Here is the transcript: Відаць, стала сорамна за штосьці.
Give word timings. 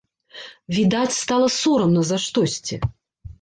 Відаць, 0.77 1.17
стала 1.23 1.49
сорамна 1.57 2.01
за 2.09 2.17
штосьці. 2.25 2.81